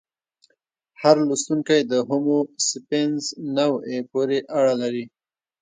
هر 1.01 1.15
لوستونکی 1.27 1.81
د 1.91 1.93
هومو 2.07 2.39
سیپینز 2.67 3.23
نوعې 3.57 3.99
پورې 4.11 4.39
اړه 4.59 4.73
لري. 4.81 5.05